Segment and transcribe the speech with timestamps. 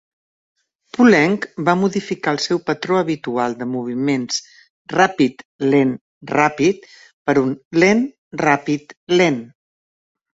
[0.95, 4.39] Poulenc va modificar el seu patró habitual de moviments
[4.93, 6.89] ràpid-lent-ràpid
[7.29, 7.53] per un
[7.85, 9.39] lent-ràpid-lent.